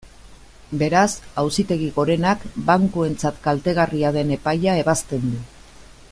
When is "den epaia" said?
4.19-4.77